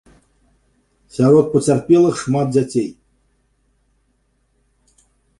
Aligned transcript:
Сярод 1.17 1.45
пацярпелых 1.55 2.15
шмат 2.21 2.47
дзяцей. 2.55 2.87